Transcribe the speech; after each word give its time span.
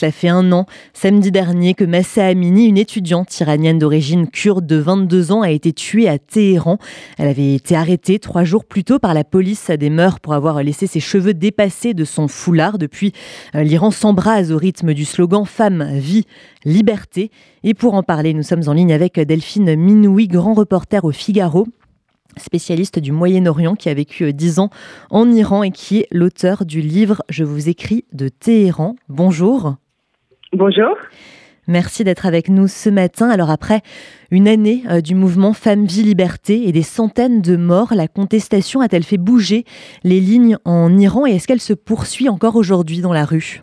Cela 0.00 0.12
fait 0.12 0.28
un 0.28 0.50
an, 0.52 0.64
samedi 0.94 1.30
dernier, 1.30 1.74
que 1.74 1.84
Massa 1.84 2.24
Amini, 2.24 2.64
une 2.64 2.78
étudiante 2.78 3.38
iranienne 3.38 3.78
d'origine 3.78 4.28
kurde 4.28 4.64
de 4.64 4.76
22 4.76 5.30
ans, 5.30 5.42
a 5.42 5.50
été 5.50 5.74
tuée 5.74 6.08
à 6.08 6.18
Téhéran. 6.18 6.78
Elle 7.18 7.28
avait 7.28 7.52
été 7.52 7.76
arrêtée 7.76 8.18
trois 8.18 8.44
jours 8.44 8.64
plus 8.64 8.82
tôt 8.82 8.98
par 8.98 9.12
la 9.12 9.24
police 9.24 9.68
des 9.68 9.90
mœurs 9.90 10.18
pour 10.18 10.32
avoir 10.32 10.62
laissé 10.62 10.86
ses 10.86 11.00
cheveux 11.00 11.34
dépassés 11.34 11.92
de 11.92 12.06
son 12.06 12.28
foulard. 12.28 12.78
Depuis, 12.78 13.12
euh, 13.54 13.62
l'Iran 13.62 13.90
s'embrase 13.90 14.52
au 14.52 14.56
rythme 14.56 14.94
du 14.94 15.04
slogan 15.04 15.44
Femme, 15.44 15.86
vie, 15.92 16.24
liberté. 16.64 17.30
Et 17.62 17.74
pour 17.74 17.92
en 17.92 18.02
parler, 18.02 18.32
nous 18.32 18.42
sommes 18.42 18.66
en 18.68 18.72
ligne 18.72 18.94
avec 18.94 19.20
Delphine 19.20 19.76
Minoui, 19.76 20.28
grand 20.28 20.54
reporter 20.54 21.04
au 21.04 21.12
Figaro 21.12 21.66
spécialiste 22.38 22.98
du 22.98 23.12
Moyen-Orient 23.12 23.74
qui 23.74 23.90
a 23.90 23.94
vécu 23.94 24.32
10 24.32 24.58
euh, 24.58 24.62
ans 24.62 24.70
en 25.10 25.30
Iran 25.30 25.62
et 25.62 25.72
qui 25.72 25.98
est 25.98 26.08
l'auteur 26.10 26.64
du 26.64 26.80
livre 26.80 27.22
Je 27.28 27.44
vous 27.44 27.68
écris 27.68 28.06
de 28.12 28.28
Téhéran. 28.28 28.96
Bonjour. 29.10 29.74
Bonjour. 30.52 30.96
Merci 31.68 32.02
d'être 32.04 32.26
avec 32.26 32.48
nous 32.48 32.66
ce 32.66 32.90
matin. 32.90 33.30
Alors 33.30 33.50
après 33.50 33.80
une 34.30 34.48
année 34.48 34.82
euh, 34.90 35.00
du 35.00 35.14
mouvement 35.14 35.52
Femmes, 35.52 35.84
Vie, 35.84 36.02
Liberté 36.02 36.68
et 36.68 36.72
des 36.72 36.82
centaines 36.82 37.42
de 37.42 37.56
morts, 37.56 37.92
la 37.94 38.08
contestation 38.08 38.80
a-t-elle 38.80 39.04
fait 39.04 39.18
bouger 39.18 39.64
les 40.02 40.20
lignes 40.20 40.56
en 40.64 40.96
Iran 40.98 41.26
et 41.26 41.36
est-ce 41.36 41.46
qu'elle 41.46 41.60
se 41.60 41.74
poursuit 41.74 42.28
encore 42.28 42.56
aujourd'hui 42.56 43.00
dans 43.00 43.12
la 43.12 43.24
rue? 43.24 43.62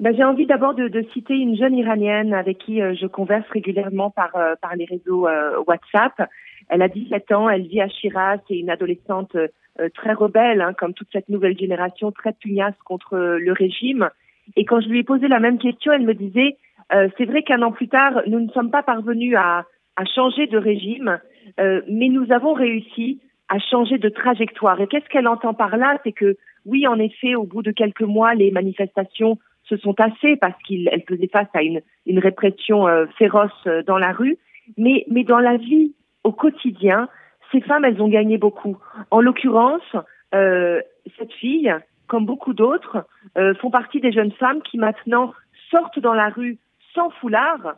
Ben, 0.00 0.14
J'ai 0.14 0.24
envie 0.24 0.46
d'abord 0.46 0.74
de, 0.74 1.04
citer 1.12 1.34
une 1.34 1.56
jeune 1.56 1.76
iranienne 1.76 2.34
avec 2.34 2.58
qui 2.58 2.82
euh, 2.82 2.94
je 3.00 3.06
converse 3.06 3.48
régulièrement 3.50 4.10
par, 4.10 4.32
par 4.60 4.76
les 4.76 4.84
réseaux 4.84 5.26
WhatsApp 5.66 6.28
elle 6.70 6.82
a 6.82 6.88
17 6.88 7.32
ans, 7.32 7.50
elle 7.50 7.66
vit 7.66 7.80
à 7.80 7.88
Shiraz, 7.88 8.38
c'est 8.46 8.56
une 8.56 8.70
adolescente 8.70 9.34
euh, 9.34 9.48
très 9.92 10.12
rebelle, 10.12 10.60
hein, 10.60 10.72
comme 10.72 10.94
toute 10.94 11.08
cette 11.12 11.28
nouvelle 11.28 11.58
génération, 11.58 12.12
très 12.12 12.32
pugnace 12.32 12.76
contre 12.84 13.16
euh, 13.16 13.38
le 13.38 13.52
régime. 13.52 14.08
Et 14.56 14.64
quand 14.64 14.80
je 14.80 14.88
lui 14.88 15.00
ai 15.00 15.04
posé 15.04 15.28
la 15.28 15.40
même 15.40 15.58
question, 15.58 15.92
elle 15.92 16.06
me 16.06 16.14
disait, 16.14 16.56
euh, 16.92 17.08
c'est 17.16 17.24
vrai 17.24 17.42
qu'un 17.42 17.62
an 17.62 17.72
plus 17.72 17.88
tard, 17.88 18.22
nous 18.26 18.40
ne 18.40 18.50
sommes 18.50 18.70
pas 18.70 18.82
parvenus 18.82 19.34
à, 19.36 19.64
à 19.96 20.04
changer 20.04 20.46
de 20.46 20.58
régime, 20.58 21.20
mais 21.58 22.08
nous 22.08 22.32
avons 22.32 22.52
réussi 22.52 23.20
à 23.48 23.58
changer 23.58 23.98
de 23.98 24.08
trajectoire. 24.08 24.80
Et 24.80 24.86
qu'est-ce 24.86 25.08
qu'elle 25.08 25.28
entend 25.28 25.52
par 25.52 25.76
là? 25.76 25.98
C'est 26.04 26.12
que 26.12 26.36
oui, 26.64 26.86
en 26.86 26.98
effet, 26.98 27.34
au 27.34 27.44
bout 27.44 27.62
de 27.62 27.72
quelques 27.72 28.02
mois, 28.02 28.34
les 28.34 28.50
manifestations 28.50 29.38
se 29.64 29.76
sont 29.76 29.92
tassées 29.92 30.36
parce 30.36 30.54
qu'elle 30.62 31.02
faisait 31.08 31.28
face 31.28 31.48
à 31.54 31.62
une, 31.62 31.80
une 32.06 32.18
répression 32.18 32.86
féroce 33.18 33.66
dans 33.86 33.98
la 33.98 34.12
rue, 34.12 34.38
mais, 34.78 35.04
mais 35.10 35.24
dans 35.24 35.38
la 35.38 35.56
vie 35.56 35.94
au 36.24 36.32
quotidien, 36.32 37.08
ces 37.52 37.60
femmes, 37.60 37.84
elles 37.84 38.00
ont 38.00 38.08
gagné 38.08 38.38
beaucoup. 38.38 38.78
En 39.10 39.20
l'occurrence, 39.20 39.96
euh, 40.34 40.80
cette 41.18 41.32
fille, 41.32 41.74
comme 42.06 42.26
beaucoup 42.26 42.52
d'autres, 42.52 43.06
euh, 43.36 43.54
font 43.54 43.70
partie 43.70 44.00
des 44.00 44.12
jeunes 44.12 44.32
femmes 44.32 44.62
qui 44.62 44.78
maintenant 44.78 45.32
sortent 45.70 45.98
dans 45.98 46.14
la 46.14 46.28
rue 46.28 46.58
sans 46.94 47.10
foulard, 47.10 47.76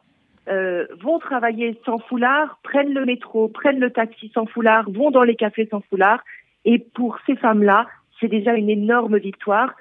euh, 0.49 0.87
vont 1.01 1.19
travailler 1.19 1.79
sans 1.85 1.99
foulard, 1.99 2.59
prennent 2.63 2.95
le 2.95 3.05
métro, 3.05 3.49
prennent 3.49 3.79
le 3.79 3.91
taxi 3.91 4.31
sans 4.35 4.47
foulard, 4.47 4.91
vont 4.91 5.11
dans 5.11 5.23
les 5.23 5.37
cafés 5.37 5.69
sans 5.71 5.83
foulard. 5.91 6.23
Et 6.65 6.79
pour 6.79 7.19
ces 7.27 7.37
femmes-là, 7.37 7.87
c'est 8.21 8.29
déjà 8.29 8.55
une 8.55 8.71
énorme 8.71 9.19
victoire, 9.19 9.75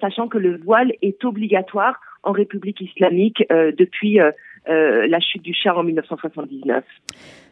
sachant 0.00 0.26
que 0.26 0.38
le 0.38 0.56
voile 0.56 0.92
est 1.02 1.22
obligatoire 1.26 2.00
en 2.22 2.32
République 2.32 2.80
islamique 2.80 3.44
depuis 3.50 4.18
la 4.66 5.20
chute 5.20 5.42
du 5.42 5.52
Shah 5.52 5.76
en 5.76 5.82
1979. 5.82 6.84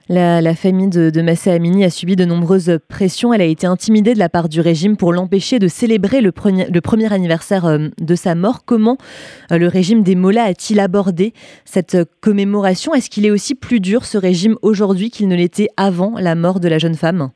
La, 0.08 0.54
famille 0.54 0.88
de, 0.88 1.10
de 1.10 1.22
Massa 1.22 1.52
Amini 1.52 1.84
a 1.84 1.90
subi 1.90 2.16
de 2.16 2.24
nombreuses 2.24 2.78
pressions. 2.88 3.32
Elle 3.32 3.42
a 3.42 3.44
été 3.44 3.66
intimidée 3.66 4.14
de 4.14 4.18
la 4.18 4.28
part 4.28 4.48
du 4.48 4.60
régime 4.60 4.96
pour 4.96 5.12
l'empêcher 5.12 5.58
de 5.58 5.68
célébrer 5.68 6.20
le 6.20 6.32
premier, 6.32 7.12
anniversaire 7.12 7.66
euh, 7.66 7.88
de 8.00 8.14
sa 8.14 8.34
mort. 8.34 8.64
Comment 8.66 8.96
euh, 9.52 9.58
le 9.58 9.68
régime 9.68 10.02
des 10.02 10.16
Mollahs 10.16 10.46
a-t-il 10.46 10.80
abordé 10.80 11.32
cette 11.64 11.96
commémoration? 12.20 12.92
Est-ce 12.92 13.08
qu'il 13.08 13.24
est 13.24 13.30
aussi 13.30 13.54
plus 13.54 13.78
dur, 13.78 14.04
ce 14.04 14.18
régime, 14.18 14.56
aujourd'hui 14.62 15.10
qu'il 15.10 15.28
ne 15.28 15.36
l'était 15.36 15.68
avant 15.76 16.14
la 16.18 16.34
mort 16.34 16.58
de 16.58 16.68
la 16.68 16.78
jeune 16.78 16.94
femme? 16.94 17.30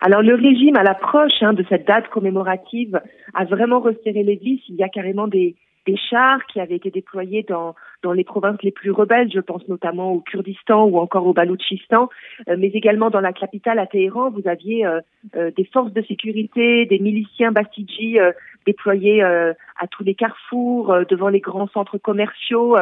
Alors 0.00 0.22
le 0.22 0.34
régime, 0.34 0.76
à 0.76 0.82
l'approche 0.82 1.42
hein, 1.42 1.52
de 1.52 1.64
cette 1.68 1.86
date 1.86 2.08
commémorative, 2.08 3.00
a 3.34 3.44
vraiment 3.44 3.80
resserré 3.80 4.24
les 4.24 4.36
vis. 4.36 4.60
Il 4.68 4.76
y 4.76 4.82
a 4.82 4.88
carrément 4.88 5.28
des, 5.28 5.54
des 5.86 5.96
chars 5.96 6.44
qui 6.46 6.60
avaient 6.60 6.76
été 6.76 6.90
déployés 6.90 7.44
dans, 7.48 7.74
dans 8.02 8.12
les 8.12 8.24
provinces 8.24 8.62
les 8.62 8.70
plus 8.70 8.90
rebelles, 8.90 9.30
je 9.32 9.40
pense 9.40 9.66
notamment 9.68 10.12
au 10.12 10.20
Kurdistan 10.20 10.84
ou 10.84 10.98
encore 10.98 11.26
au 11.26 11.32
Baloutchistan, 11.32 12.08
euh, 12.48 12.56
mais 12.58 12.68
également 12.68 13.10
dans 13.10 13.20
la 13.20 13.32
capitale 13.32 13.78
à 13.78 13.86
Téhéran, 13.86 14.30
vous 14.30 14.46
aviez 14.46 14.86
euh, 14.86 15.00
euh, 15.36 15.50
des 15.56 15.64
forces 15.64 15.92
de 15.92 16.02
sécurité, 16.02 16.86
des 16.86 16.98
miliciens 16.98 17.52
Bastidji 17.52 18.18
déployés 18.66 19.22
à 19.22 19.86
tous 19.90 20.04
les 20.04 20.14
carrefours, 20.14 20.94
devant 21.08 21.28
les 21.28 21.40
grands 21.40 21.68
centres 21.68 21.98
commerciaux, 21.98 22.76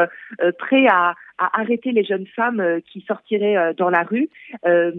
prêts 0.58 0.86
à, 0.88 1.14
à 1.38 1.60
arrêter 1.60 1.92
les 1.92 2.04
jeunes 2.04 2.26
femmes 2.26 2.60
euh, 2.60 2.80
qui 2.80 3.00
sortiraient 3.06 3.56
euh, 3.56 3.72
dans 3.72 3.90
la 3.90 4.02
rue. 4.02 4.28
Euh, 4.66 4.92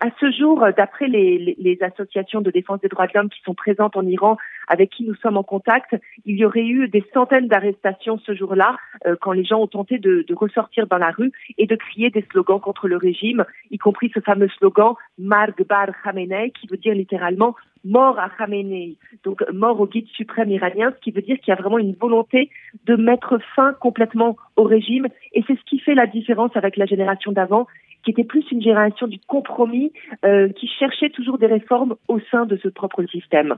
à 0.00 0.08
ce 0.20 0.30
jour, 0.30 0.64
d'après 0.76 1.08
les, 1.08 1.56
les, 1.58 1.78
associations 1.82 2.40
de 2.40 2.50
défense 2.50 2.80
des 2.80 2.88
droits 2.88 3.06
de 3.06 3.12
l'homme 3.14 3.28
qui 3.28 3.42
sont 3.42 3.54
présentes 3.54 3.96
en 3.96 4.06
Iran, 4.06 4.36
avec 4.68 4.90
qui 4.90 5.04
nous 5.04 5.14
sommes 5.16 5.36
en 5.36 5.42
contact, 5.42 5.96
il 6.24 6.36
y 6.36 6.44
aurait 6.44 6.64
eu 6.64 6.88
des 6.88 7.04
centaines 7.12 7.48
d'arrestations 7.48 8.18
ce 8.18 8.34
jour-là, 8.34 8.76
quand 9.20 9.32
les 9.32 9.44
gens 9.44 9.60
ont 9.60 9.66
tenté 9.66 9.98
de, 9.98 10.24
de, 10.26 10.34
ressortir 10.34 10.86
dans 10.86 10.96
la 10.96 11.10
rue 11.10 11.32
et 11.58 11.66
de 11.66 11.76
crier 11.76 12.10
des 12.10 12.24
slogans 12.30 12.60
contre 12.60 12.88
le 12.88 12.96
régime, 12.96 13.44
y 13.70 13.78
compris 13.78 14.10
ce 14.14 14.20
fameux 14.20 14.48
slogan 14.48 14.94
Marg 15.18 15.54
Bar 15.68 15.88
Khamenei, 16.02 16.52
qui 16.52 16.66
veut 16.68 16.78
dire 16.78 16.94
littéralement 16.94 17.54
mort 17.84 18.18
à 18.18 18.30
Khamenei, 18.30 18.96
donc 19.24 19.44
mort 19.52 19.80
au 19.80 19.86
guide 19.86 20.08
suprême 20.08 20.50
iranien, 20.50 20.92
ce 20.96 21.00
qui 21.00 21.10
veut 21.10 21.22
dire 21.22 21.38
qu'il 21.38 21.48
y 21.48 21.56
a 21.56 21.60
vraiment 21.60 21.78
une 21.78 21.94
volonté 21.94 22.50
de 22.86 22.96
mettre 22.96 23.38
fin 23.54 23.74
complètement 23.74 24.36
au 24.56 24.64
régime. 24.64 25.06
Et 25.32 25.42
c'est 25.46 25.56
ce 25.56 25.64
qui 25.64 25.78
fait 25.78 25.94
la 25.94 26.06
différence 26.06 26.50
avec 26.54 26.76
la 26.76 26.86
génération 26.86 27.32
d'avant, 27.32 27.66
qui 28.04 28.10
était 28.10 28.24
plus 28.24 28.44
une 28.50 28.62
génération 28.62 29.06
du 29.06 29.18
compromis, 29.26 29.92
euh, 30.24 30.48
qui 30.50 30.68
cherchait 30.68 31.10
toujours 31.10 31.38
des 31.38 31.46
réformes 31.46 31.96
au 32.08 32.20
sein 32.30 32.46
de 32.46 32.56
ce 32.56 32.68
propre 32.68 33.04
système. 33.04 33.56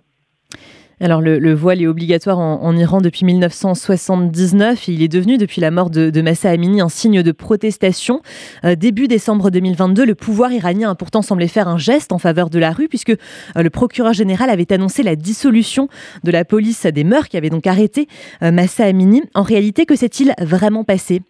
Alors 0.98 1.20
le, 1.20 1.52
voile 1.52 1.82
est 1.82 1.86
obligatoire 1.86 2.38
en, 2.38 2.74
Iran 2.74 3.02
depuis 3.02 3.26
1979 3.26 4.88
et 4.88 4.92
il 4.92 5.02
est 5.02 5.12
devenu 5.12 5.36
depuis 5.36 5.60
la 5.60 5.70
mort 5.70 5.90
de, 5.90 6.22
Massa 6.22 6.48
Amini 6.48 6.80
un 6.80 6.88
signe 6.88 7.22
de 7.22 7.32
protestation. 7.32 8.22
Euh, 8.64 8.76
début 8.76 9.06
décembre 9.06 9.50
2022, 9.50 10.06
le 10.06 10.14
pouvoir 10.14 10.52
iranien 10.52 10.90
a 10.90 10.94
pourtant 10.94 11.20
semblé 11.20 11.48
faire 11.48 11.68
un 11.68 11.76
geste 11.76 12.12
en 12.12 12.18
faveur 12.18 12.48
de 12.48 12.58
la 12.58 12.70
rue 12.70 12.88
puisque 12.88 13.10
euh, 13.10 13.62
le 13.62 13.68
procureur 13.68 14.14
général 14.14 14.48
avait 14.48 14.72
annoncé 14.72 15.02
la 15.02 15.16
dissolution 15.16 15.88
de 16.24 16.30
la 16.30 16.46
police 16.46 16.86
des 16.86 17.04
mœurs 17.04 17.28
qui 17.28 17.36
avait 17.36 17.50
donc 17.50 17.66
arrêté 17.66 18.06
euh, 18.42 18.50
Massa 18.50 18.84
Amini. 18.84 19.22
En 19.34 19.42
réalité, 19.42 19.84
que 19.84 19.96
s'est-il 19.96 20.32
vraiment 20.40 20.82
passé? 20.82 21.20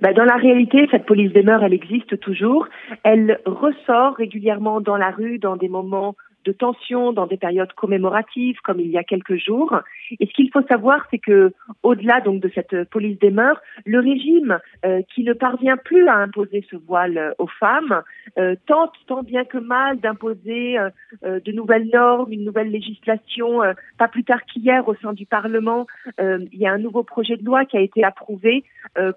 Bah, 0.00 0.14
dans 0.14 0.24
la 0.24 0.36
réalité, 0.36 0.88
cette 0.90 1.04
police 1.04 1.34
des 1.34 1.42
mœurs, 1.42 1.62
elle 1.62 1.74
existe 1.74 2.18
toujours. 2.18 2.66
Elle 3.02 3.40
ressort 3.44 4.14
régulièrement 4.14 4.80
dans 4.80 4.96
la 4.96 5.10
rue 5.10 5.38
dans 5.38 5.56
des 5.56 5.68
moments 5.68 6.14
de 6.44 6.52
tension 6.52 7.12
dans 7.12 7.26
des 7.26 7.36
périodes 7.36 7.72
commémoratives 7.72 8.58
comme 8.62 8.80
il 8.80 8.88
y 8.88 8.98
a 8.98 9.04
quelques 9.04 9.36
jours. 9.36 9.80
Et 10.20 10.26
ce 10.26 10.32
qu'il 10.32 10.50
faut 10.50 10.62
savoir, 10.62 11.06
c'est 11.10 11.18
que 11.18 11.52
au-delà 11.82 12.20
donc 12.20 12.40
de 12.40 12.50
cette 12.54 12.88
police 12.90 13.18
des 13.18 13.30
mœurs, 13.30 13.60
le 13.84 14.00
régime 14.00 14.58
euh, 14.84 15.02
qui 15.14 15.24
ne 15.24 15.32
parvient 15.32 15.76
plus 15.76 16.06
à 16.08 16.16
imposer 16.16 16.64
ce 16.70 16.76
voile 16.76 17.18
euh, 17.18 17.30
aux 17.38 17.46
femmes 17.46 18.02
euh, 18.38 18.54
tente 18.66 18.92
tant 19.06 19.22
bien 19.22 19.44
que 19.44 19.58
mal 19.58 19.98
d'imposer 20.00 20.76
de 21.22 21.52
nouvelles 21.52 21.88
normes, 21.92 22.32
une 22.32 22.44
nouvelle 22.44 22.70
législation. 22.70 23.60
pas 23.98 24.08
plus 24.08 24.24
tard 24.24 24.44
qu'hier, 24.44 24.86
au 24.88 24.94
sein 24.96 25.12
du 25.12 25.26
Parlement, 25.26 25.86
il 26.18 26.58
y 26.58 26.66
a 26.66 26.72
un 26.72 26.78
nouveau 26.78 27.02
projet 27.02 27.36
de 27.36 27.44
loi 27.44 27.64
qui 27.64 27.76
a 27.76 27.80
été 27.80 28.02
approuvé 28.04 28.64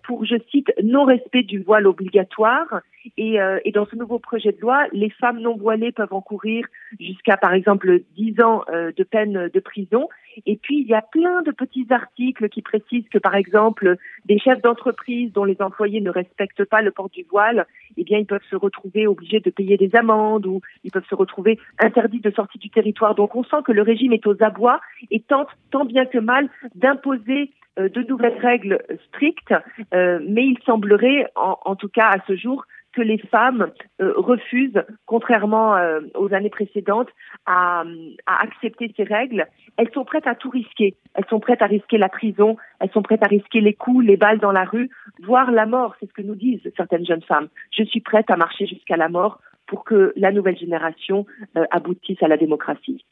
pour, 0.04 0.26
je 0.26 0.36
cite, 0.52 0.72
non-respect 0.84 1.44
du 1.44 1.60
voile 1.60 1.88
obligatoire. 1.88 2.82
Et, 3.18 3.38
et 3.66 3.72
dans 3.72 3.86
ce 3.86 3.96
nouveau 3.96 4.20
projet 4.20 4.52
de 4.52 4.60
loi, 4.62 4.86
les 4.92 5.10
femmes 5.10 5.40
non 5.40 5.56
voilées 5.56 5.92
peuvent 5.92 6.14
encourir 6.14 6.66
jusqu'à 7.00 7.17
par 7.42 7.54
exemple 7.54 8.02
10 8.16 8.42
ans 8.42 8.64
euh, 8.70 8.92
de 8.96 9.04
peine 9.04 9.50
de 9.54 9.60
prison. 9.60 10.08
Et 10.46 10.56
puis 10.56 10.82
il 10.82 10.88
y 10.88 10.94
a 10.94 11.02
plein 11.02 11.42
de 11.42 11.52
petits 11.52 11.88
articles 11.90 12.48
qui 12.50 12.62
précisent 12.62 13.10
que 13.10 13.18
par 13.18 13.36
exemple 13.36 13.98
des 14.26 14.38
chefs 14.38 14.62
d'entreprise 14.62 15.32
dont 15.34 15.44
les 15.44 15.60
employés 15.62 16.00
ne 16.00 16.12
respectent 16.12 16.66
pas 16.66 16.82
le 16.82 16.92
port 16.92 17.10
du 17.10 17.26
voile, 17.30 17.66
eh 17.98 18.04
bien 18.04 18.20
ils 18.20 18.26
peuvent 18.26 18.40
se 18.50 18.56
retrouver 18.56 19.08
obligés 19.08 19.40
de 19.40 19.50
payer 19.50 19.78
des 19.78 19.96
amendes 19.96 20.46
ou 20.46 20.62
ils 20.84 20.92
peuvent 20.92 21.08
se 21.10 21.16
retrouver 21.16 21.60
interdits 21.80 22.22
de 22.22 22.32
sortie 22.32 22.60
du 22.60 22.70
territoire. 22.70 23.16
Donc 23.16 23.36
on 23.36 23.44
sent 23.44 23.64
que 23.66 23.72
le 23.72 23.82
régime 23.82 24.14
est 24.14 24.28
aux 24.28 24.42
abois 24.44 24.80
et 25.10 25.22
tente 25.22 25.50
tant 25.72 25.86
bien 25.86 26.06
que 26.06 26.20
mal 26.20 26.50
d'imposer 26.76 27.52
euh, 27.80 27.90
de 27.90 28.02
nouvelles 28.02 28.40
règles 28.40 28.80
strictes, 29.08 29.54
euh, 29.94 30.20
mais 30.28 30.46
il 30.46 30.58
semblerait, 30.66 31.28
en, 31.36 31.76
tout 31.76 31.90
cas 31.90 32.08
à 32.08 32.18
ce 32.26 32.36
jour, 32.36 32.66
que 32.94 33.02
les 33.02 33.18
femmes 33.18 33.72
euh, 34.02 34.14
refusent, 34.16 34.84
contrairement 35.06 35.76
euh, 35.76 36.02
aux 36.16 36.34
années 36.34 36.50
précédentes, 36.50 37.10
à, 37.46 37.84
accepter 38.26 38.94
ces 38.96 39.04
règles. 39.04 39.48
Elles 39.78 39.92
sont 39.94 40.06
prêtes 40.06 40.28
à 40.28 40.36
tout 40.36 40.50
risquer. 40.50 40.96
Elles 41.14 41.26
sont 41.30 41.40
prêtes 41.40 41.62
à 41.62 41.68
risquer 41.68 41.98
la 41.98 42.10
prison, 42.10 42.58
elles 42.80 42.92
sont 42.92 43.02
prêtes 43.02 43.24
à 43.24 43.28
risquer 43.28 43.62
les 43.62 43.74
coups, 43.74 44.06
les 44.06 44.18
balles 44.18 44.40
dans 44.40 44.52
la 44.52 44.64
rue, 44.64 44.90
voire 45.24 45.52
la 45.52 45.66
mort. 45.66 45.96
C'est 46.00 46.08
ce 46.08 46.14
que 46.14 46.22
nous 46.22 46.36
disent 46.36 46.62
certaines 46.76 47.06
jeunes 47.06 47.24
femmes. 47.24 47.50
Je 47.72 47.84
suis 47.84 48.02
prête 48.02 48.30
à 48.30 48.38
marcher 48.38 48.66
jusqu'à 48.66 48.98
la 48.98 49.10
mort 49.10 49.40
pour 49.68 49.84
que 49.84 50.14
la 50.16 50.32
nouvelle 50.32 50.58
génération 50.58 51.26
euh, 51.58 51.66
aboutisse 51.72 52.22
à 52.24 52.28
la 52.28 52.38
démocratie. 52.38 53.06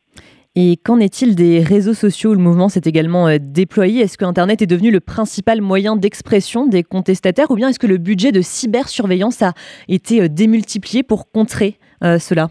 Et 0.57 0.77
qu'en 0.77 1.01
est-il 1.01 1.35
des 1.35 1.59
réseaux 1.59 1.93
sociaux 1.93 2.31
où 2.31 2.33
le 2.33 2.39
mouvement 2.39 2.69
s'est 2.69 2.81
également 2.85 3.27
euh, 3.27 3.37
déployé? 3.41 4.01
Est-ce 4.01 4.17
que 4.17 4.23
Internet 4.23 4.61
est 4.61 4.67
devenu 4.67 4.89
le 4.89 5.01
principal 5.01 5.59
moyen 5.61 5.97
d'expression 5.97 6.65
des 6.65 6.81
contestataires? 6.81 7.51
Ou 7.51 7.55
bien 7.55 7.69
est-ce 7.69 7.79
que 7.79 7.87
le 7.87 7.97
budget 7.97 8.31
de 8.31 8.41
cybersurveillance 8.41 9.41
a 9.41 9.53
été 9.89 10.21
euh, 10.21 10.29
démultiplié 10.29 11.03
pour 11.03 11.29
contrer 11.29 11.77
euh, 12.03 12.19
cela? 12.19 12.49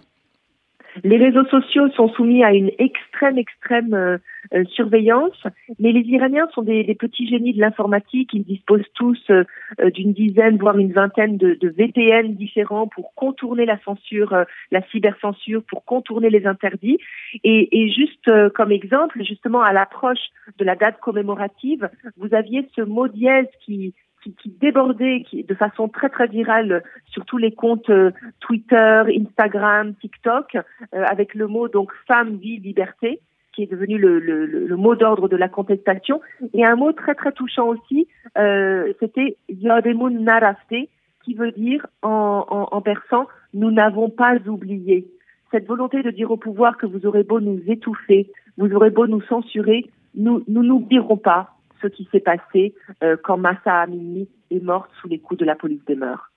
Les 1.02 1.17
réseaux 1.17 1.44
sociaux 1.46 1.88
sont 1.91 2.08
soumis 2.08 2.44
à 2.44 2.52
une 2.52 2.70
extrême, 2.79 3.38
extrême 3.38 3.94
euh, 3.94 4.19
euh, 4.55 4.64
surveillance, 4.67 5.43
mais 5.81 5.91
les 5.91 6.02
Iraniens 6.02 6.49
sont 6.55 6.62
des, 6.62 6.94
petits 6.94 7.26
génies 7.29 7.55
de 7.55 7.61
l'informatique. 7.61 8.31
Ils 8.32 8.44
disposent 8.44 8.87
tous 8.94 9.19
euh, 9.31 9.44
d'une 9.91 10.12
dizaine, 10.12 10.58
voire 10.58 10.79
une 10.79 10.93
vingtaine 10.93 11.37
de, 11.37 11.55
de, 11.55 11.69
VPN 11.69 12.35
différents 12.35 12.87
pour 12.87 13.14
contourner 13.14 13.67
la 13.67 13.79
censure, 13.81 14.44
la 14.70 14.82
cybercensure, 14.91 15.62
pour 15.64 15.85
contourner 15.85 16.31
les 16.31 16.46
interdits. 16.46 16.99
Et, 17.43 17.82
et 17.82 17.90
juste 17.90 18.31
comme 18.55 18.70
exemple, 18.70 19.23
justement 19.25 19.62
à 19.62 19.73
l'approche 19.73 20.31
de 20.58 20.64
la 20.64 20.76
date 20.76 21.00
commémorative, 21.00 21.88
vous 22.17 22.35
aviez 22.35 22.69
ce 22.76 22.82
mot 22.82 23.08
dièse 23.08 23.49
qui 23.64 23.94
qui, 24.38 24.50
débordait 24.61 25.23
qui, 25.29 25.44
de 25.44 25.55
façon 25.55 25.88
très 25.88 26.09
très 26.09 26.26
virale 26.26 26.82
sur 27.06 27.25
tous 27.25 27.38
les 27.38 27.53
comptes 27.53 27.91
euh, 27.91 28.11
Twitter, 28.41 29.03
Instagram, 29.09 29.94
TikTok, 30.00 30.56
euh, 30.56 31.05
avec 31.05 31.35
le 31.35 31.47
mot 31.47 31.69
donc 31.69 31.93
femme, 32.06 32.37
vie, 32.37 32.59
liberté, 32.59 33.21
qui 33.53 33.62
est 33.65 33.71
devenu 33.71 33.99
le, 33.99 34.19
le, 34.19 34.47
le 34.47 34.76
mot 34.76 34.97
d'ordre 34.97 35.29
de 35.29 35.37
la 35.37 35.49
contestation. 35.49 36.21
Et 36.53 36.65
un 36.65 36.76
mot 36.76 36.93
très 36.93 37.15
très 37.15 37.32
touchant 37.32 37.69
aussi, 37.69 38.09
euh, 38.38 38.93
c'était 39.00 39.37
Yademun 39.49 40.11
Narafte, 40.11 40.88
qui 41.25 41.35
veut 41.35 41.53
dire 41.53 41.87
en, 42.03 42.44
en, 42.49 42.69
en 42.76 42.81
persan 42.81 43.26
nous 43.55 43.71
n'avons 43.71 44.11
pas 44.11 44.37
oublié. 44.47 45.06
Cette 45.50 45.67
volonté 45.67 46.03
de 46.03 46.11
dire 46.11 46.31
au 46.31 46.37
pouvoir 46.37 46.76
que 46.76 46.87
vous 46.87 47.06
aurez 47.06 47.23
beau 47.23 47.41
nous 47.41 47.61
étouffer, 47.69 48.29
vous 48.59 48.73
aurez 48.73 48.91
beau 48.91 49.06
nous 49.06 49.23
censurer, 49.23 49.87
nous 50.17 50.43
n'oublierons 50.49 51.17
pas 51.17 51.53
ce 51.84 51.88
qui 51.88 52.08
s'est 52.10 52.20
passé 52.20 52.75
euh, 53.02 53.16
quand 53.22 53.36
Massa 53.36 53.82
Amini 53.82 54.28
est 54.50 54.62
morte 54.62 54.90
sous 55.00 55.08
les 55.08 55.19
coups 55.19 55.40
de 55.40 55.44
la 55.44 55.54
police 55.54 55.84
des 55.86 55.94
mœurs. 55.94 56.31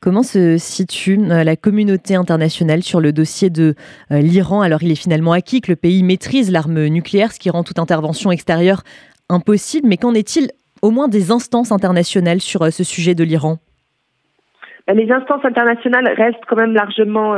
Comment 0.00 0.22
se 0.22 0.56
situe 0.58 1.18
euh, 1.18 1.44
la 1.44 1.56
communauté 1.56 2.14
internationale 2.14 2.82
sur 2.82 3.00
le 3.00 3.12
dossier 3.12 3.50
de 3.50 3.74
euh, 4.10 4.20
l'Iran? 4.20 4.60
Alors 4.60 4.82
il 4.82 4.90
est 4.90 5.00
finalement 5.00 5.32
acquis 5.32 5.60
que 5.60 5.70
le 5.70 5.76
pays 5.76 6.02
maîtrise 6.02 6.50
l'arme 6.50 6.86
nucléaire, 6.86 7.32
ce 7.32 7.38
qui 7.38 7.50
rend 7.50 7.64
toute 7.64 7.78
intervention 7.78 8.30
extérieure 8.30 8.82
impossible. 9.28 9.88
Mais 9.88 9.96
qu'en 9.96 10.14
est-il 10.14 10.50
au 10.82 10.90
moins 10.90 11.08
des 11.08 11.30
instances 11.32 11.72
internationales 11.72 12.40
sur 12.40 12.72
ce 12.72 12.84
sujet 12.84 13.14
de 13.14 13.24
l'Iran? 13.24 13.56
Ben, 14.86 14.96
les 14.96 15.10
instances 15.10 15.44
internationales 15.44 16.08
restent 16.16 16.44
quand 16.48 16.56
même 16.56 16.72
largement 16.72 17.34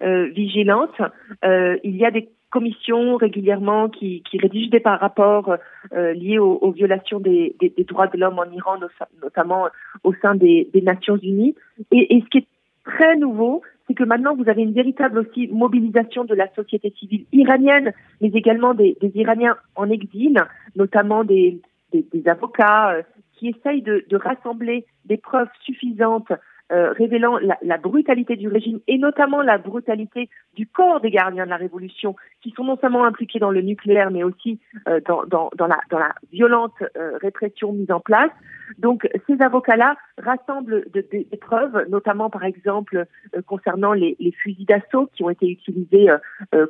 vigilantes. 0.00 1.00
il 1.44 1.96
y 1.96 2.04
a 2.04 2.10
des 2.10 2.28
commission 2.50 3.16
régulièrement 3.16 3.88
qui, 3.88 4.22
qui 4.28 4.38
rédige 4.38 4.70
des 4.70 4.82
rapports 4.84 5.56
euh, 5.92 6.12
liés 6.14 6.38
aux, 6.38 6.70
violations 6.70 7.20
des, 7.20 7.54
des, 7.60 7.84
droits 7.84 8.06
de 8.06 8.18
l'homme 8.18 8.38
en 8.38 8.50
Iran, 8.50 8.76
notamment 9.22 9.68
au 10.04 10.14
sein 10.14 10.34
des, 10.34 10.68
des 10.72 10.82
Nations 10.82 11.16
Unies. 11.16 11.54
Et, 11.92 12.16
et, 12.16 12.20
ce 12.22 12.28
qui 12.28 12.38
est 12.38 12.46
très 12.84 13.16
nouveau, 13.16 13.62
c'est 13.86 13.94
que 13.94 14.04
maintenant 14.04 14.34
vous 14.34 14.48
avez 14.48 14.62
une 14.62 14.72
véritable 14.72 15.18
aussi 15.18 15.48
mobilisation 15.48 16.24
de 16.24 16.34
la 16.34 16.52
société 16.54 16.92
civile 16.98 17.26
iranienne, 17.32 17.92
mais 18.20 18.28
également 18.28 18.74
des, 18.74 18.96
des 19.00 19.12
Iraniens 19.14 19.56
en 19.76 19.90
exil, 19.90 20.42
notamment 20.76 21.24
des, 21.24 21.60
des 21.92 22.28
avocats 22.28 22.92
euh, 22.92 23.02
qui 23.34 23.48
essayent 23.48 23.82
de, 23.82 24.04
de 24.08 24.16
rassembler 24.16 24.84
des 25.04 25.16
preuves 25.16 25.48
suffisantes 25.64 26.32
euh, 26.70 26.92
révélant 26.92 27.38
la, 27.38 27.56
la, 27.62 27.78
brutalité 27.78 28.36
du 28.36 28.46
régime 28.46 28.80
et 28.86 28.98
notamment 28.98 29.40
la 29.40 29.56
brutalité 29.56 30.28
du 30.54 30.66
corps 30.66 31.00
des 31.00 31.10
gardiens 31.10 31.46
de 31.46 31.50
la 31.50 31.56
révolution, 31.56 32.14
qui 32.42 32.50
sont 32.50 32.64
non 32.64 32.76
seulement 32.76 33.06
impliqués 33.06 33.38
dans 33.38 33.50
le 33.50 33.62
nucléaire, 33.62 34.10
mais 34.10 34.22
aussi 34.22 34.60
euh, 34.86 35.00
dans, 35.06 35.24
dans, 35.24 35.48
dans, 35.56 35.66
la, 35.66 35.80
dans 35.88 35.98
la 35.98 36.14
violente 36.30 36.74
euh, 36.96 37.16
répression 37.22 37.72
mise 37.72 37.90
en 37.90 38.00
place. 38.00 38.30
Donc 38.76 39.08
ces 39.26 39.40
avocats-là 39.40 39.96
rassemblent 40.18 40.84
des 40.92 41.26
preuves, 41.40 41.86
notamment 41.88 42.28
par 42.28 42.44
exemple 42.44 43.06
concernant 43.46 43.94
les, 43.94 44.14
les 44.20 44.32
fusils 44.32 44.66
d'assaut 44.66 45.08
qui 45.14 45.24
ont 45.24 45.30
été 45.30 45.48
utilisés 45.48 46.08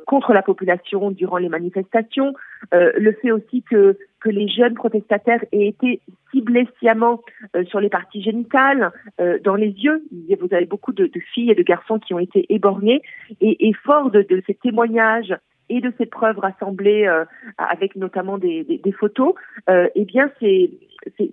contre 0.07 0.31
la 0.31 0.41
population 0.41 1.11
durant 1.11 1.35
les 1.35 1.49
manifestations, 1.49 2.33
le 2.71 3.11
fait 3.21 3.31
aussi 3.31 3.63
que 3.63 3.97
que 4.19 4.29
les 4.29 4.47
jeunes 4.47 4.73
protestataires 4.73 5.43
aient 5.51 5.67
été 5.67 6.01
ciblés 6.31 6.67
sciemment 6.77 7.21
euh, 7.55 7.63
sur 7.65 7.79
les 7.79 7.89
parties 7.89 8.21
génitales, 8.21 8.91
euh, 9.19 9.39
dans 9.43 9.55
les 9.55 9.69
yeux. 9.69 10.03
Vous 10.39 10.53
avez 10.53 10.65
beaucoup 10.65 10.93
de, 10.93 11.09
filles 11.33 11.51
et 11.51 11.55
de 11.55 11.63
garçons 11.63 11.99
qui 11.99 12.13
ont 12.13 12.19
été 12.19 12.45
éborgnés. 12.53 13.01
Et, 13.41 13.73
fort 13.83 14.11
de, 14.11 14.25
ces 14.45 14.53
témoignages 14.55 15.35
et 15.69 15.81
de 15.81 15.93
ces 15.97 16.05
preuves 16.05 16.39
rassemblées 16.39 17.05
euh, 17.05 17.25
avec 17.57 17.95
notamment 17.95 18.37
des, 18.37 18.81
photos, 18.99 19.35
eh 19.67 20.05
bien, 20.05 20.29
ces, 20.39 20.71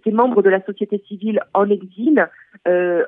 membres 0.06 0.42
de 0.42 0.50
la 0.50 0.62
société 0.64 1.02
civile 1.08 1.40
en 1.54 1.68
exil 1.70 2.28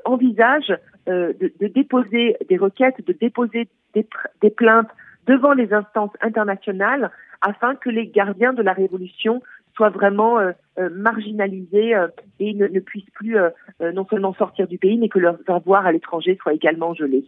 envisagent 0.04 0.76
de, 1.06 1.52
déposer 1.60 2.36
des 2.48 2.56
requêtes, 2.56 3.06
de 3.06 3.12
déposer 3.12 3.68
des 3.94 4.50
plaintes 4.50 4.90
devant 5.26 5.52
les 5.52 5.72
instances 5.72 6.12
internationales 6.20 7.10
afin 7.42 7.74
que 7.76 7.90
les 7.90 8.08
gardiens 8.08 8.52
de 8.52 8.62
la 8.62 8.72
révolution 8.72 9.42
soient 9.78 9.90
vraiment 9.90 10.40
euh, 10.40 10.50
euh, 10.78 10.90
marginalisés 10.92 11.94
euh, 11.94 12.08
et 12.40 12.52
ne, 12.52 12.66
ne, 12.66 12.80
puissent 12.80 13.10
plus 13.14 13.36
non 13.80 14.04
seulement 14.10 14.34
sortir 14.34 14.66
du 14.66 14.76
pays, 14.76 14.98
mais 14.98 15.08
que 15.08 15.18
leurs 15.18 15.38
avoirs 15.46 15.86
à 15.86 15.92
l'étranger 15.92 16.36
soient 16.42 16.52
également 16.52 16.94
gelés. 16.94 17.24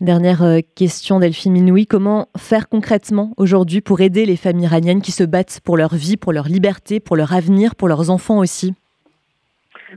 Dernière 0.00 0.42
question 0.74 1.20
Delphine 1.20 1.52
Minoui, 1.52 1.86
comment 1.86 2.28
faire 2.36 2.68
concrètement 2.68 3.32
aujourd'hui 3.36 3.82
pour 3.82 4.00
aider 4.00 4.24
les 4.24 4.36
familles 4.36 4.64
iraniennes 4.64 5.02
qui 5.02 5.12
se 5.12 5.22
battent 5.22 5.60
pour 5.64 5.76
leur 5.76 5.94
vie, 5.94 6.16
pour 6.16 6.32
leur 6.32 6.46
liberté, 6.46 6.98
pour 6.98 7.16
leur 7.16 7.34
avenir, 7.34 7.76
pour 7.76 7.88
leurs 7.88 8.10
enfants 8.10 8.38
aussi? 8.38 8.74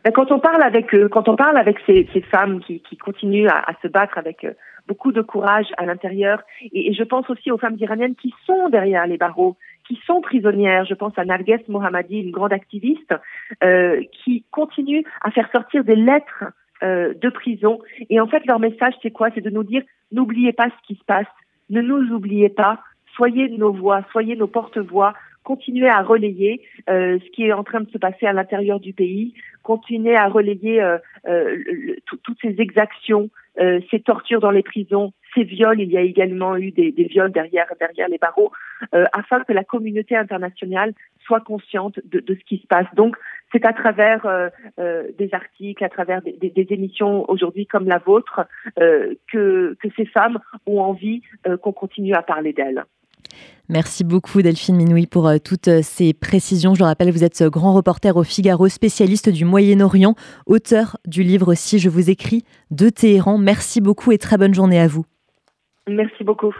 Ben, 0.03 0.11
quand 0.11 0.31
on 0.31 0.39
parle 0.39 0.61
avec 0.61 0.93
quand 1.11 1.29
on 1.29 1.37
parle 1.37 1.57
avec 1.57 1.77
ces, 1.85 2.07
ces 2.13 2.21
femmes 2.21 2.59
qui, 2.59 2.81
qui 2.81 2.97
continuent 2.97 3.47
à, 3.47 3.59
à, 3.69 3.73
se 3.81 3.87
battre 3.87 4.17
avec 4.17 4.45
beaucoup 4.87 5.13
de 5.13 5.21
courage 5.21 5.67
à 5.77 5.85
l'intérieur, 5.85 6.43
et, 6.61 6.91
et, 6.91 6.93
je 6.93 7.03
pense 7.03 7.29
aussi 7.29 7.49
aux 7.49 7.57
femmes 7.57 7.77
iraniennes 7.79 8.15
qui 8.15 8.33
sont 8.45 8.69
derrière 8.69 9.07
les 9.07 9.17
barreaux, 9.17 9.55
qui 9.87 9.99
sont 10.05 10.21
prisonnières. 10.21 10.85
Je 10.85 10.93
pense 10.93 11.13
à 11.17 11.25
Narges 11.25 11.67
Mohammadi, 11.67 12.19
une 12.19 12.31
grande 12.31 12.53
activiste, 12.53 13.13
euh, 13.63 14.01
qui 14.23 14.43
continue 14.51 15.03
à 15.21 15.31
faire 15.31 15.49
sortir 15.51 15.83
des 15.83 15.95
lettres 15.95 16.45
euh, 16.83 17.13
de 17.13 17.29
prison. 17.29 17.79
Et 18.09 18.19
en 18.19 18.27
fait, 18.27 18.45
leur 18.45 18.59
message, 18.59 18.93
c'est 19.01 19.11
quoi? 19.11 19.29
C'est 19.33 19.41
de 19.41 19.49
nous 19.49 19.63
dire, 19.63 19.83
n'oubliez 20.11 20.53
pas 20.53 20.67
ce 20.69 20.87
qui 20.87 20.95
se 20.95 21.03
passe, 21.05 21.27
ne 21.69 21.81
nous 21.81 22.13
oubliez 22.13 22.49
pas, 22.49 22.79
soyez 23.15 23.49
nos 23.49 23.71
voix, 23.71 24.01
soyez 24.11 24.35
nos 24.35 24.47
porte-voix, 24.47 25.13
continuez 25.45 25.87
à 25.87 26.01
relayer 26.01 26.61
euh, 26.89 27.17
ce 27.23 27.29
qui 27.31 27.43
est 27.43 27.53
en 27.53 27.63
train 27.63 27.79
de 27.79 27.89
se 27.89 27.97
passer 27.97 28.25
à 28.25 28.33
l'intérieur 28.33 28.79
du 28.79 28.91
pays, 28.91 29.33
continuez 29.63 30.15
à 30.17 30.27
relayer 30.27 30.81
euh, 30.81 30.97
euh, 31.27 31.95
toutes 32.05 32.37
ces 32.41 32.55
exactions, 32.59 33.29
euh, 33.59 33.79
ces 33.89 33.99
tortures 33.99 34.39
dans 34.39 34.51
les 34.51 34.63
prisons, 34.63 35.13
ces 35.33 35.43
viols. 35.43 35.81
Il 35.81 35.91
y 35.91 35.97
a 35.97 36.01
également 36.01 36.55
eu 36.57 36.71
des, 36.71 36.91
des 36.91 37.05
viols 37.05 37.31
derrière 37.31 37.67
derrière 37.79 38.07
les 38.09 38.17
barreaux, 38.17 38.51
euh, 38.93 39.05
afin 39.13 39.43
que 39.43 39.53
la 39.53 39.63
communauté 39.63 40.15
internationale 40.15 40.93
soit 41.25 41.41
consciente 41.41 41.99
de, 42.05 42.19
de 42.19 42.35
ce 42.35 42.43
qui 42.45 42.57
se 42.57 42.67
passe. 42.67 42.87
Donc, 42.95 43.17
c'est 43.51 43.65
à 43.65 43.73
travers 43.73 44.25
euh, 44.25 45.03
des 45.17 45.29
articles, 45.33 45.83
à 45.83 45.89
travers 45.89 46.21
des, 46.21 46.33
des, 46.33 46.49
des 46.49 46.67
émissions 46.73 47.29
aujourd'hui 47.29 47.65
comme 47.65 47.87
la 47.87 47.97
vôtre, 47.97 48.45
que, 48.75 49.75
que 49.81 49.87
ces 49.95 50.05
femmes 50.05 50.39
ont 50.65 50.79
envie 50.79 51.21
qu'on 51.61 51.71
continue 51.71 52.13
à 52.13 52.21
parler 52.21 52.53
d'elles. 52.53 52.83
Merci 53.67 54.03
beaucoup 54.03 54.41
Delphine 54.41 54.75
Minoui 54.75 55.07
pour 55.07 55.27
euh, 55.27 55.37
toutes 55.43 55.67
euh, 55.67 55.79
ces 55.81 56.13
précisions. 56.13 56.75
Je 56.75 56.79
le 56.79 56.85
rappelle, 56.85 57.11
vous 57.11 57.23
êtes 57.23 57.41
euh, 57.41 57.49
grand 57.49 57.73
reporter 57.73 58.15
au 58.15 58.23
Figaro, 58.23 58.67
spécialiste 58.67 59.29
du 59.29 59.43
Moyen-Orient, 59.43 60.15
auteur 60.45 60.97
du 61.05 61.23
livre 61.23 61.55
Si 61.55 61.79
je 61.79 61.89
vous 61.89 62.11
écris 62.11 62.43
de 62.69 62.89
Téhéran. 62.89 63.39
Merci 63.39 63.81
beaucoup 63.81 64.11
et 64.11 64.19
très 64.19 64.37
bonne 64.37 64.53
journée 64.53 64.79
à 64.79 64.87
vous. 64.87 65.05
Merci 65.87 66.23
beaucoup. 66.23 66.53